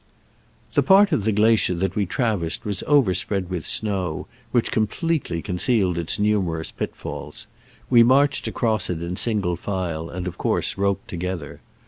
[0.73, 5.43] The part of the glacier that we trav ersed was overspread with snow, which completely
[5.43, 7.45] concealed its numerous pit falls.
[7.87, 11.61] We marched across it in single file, and of course roped together.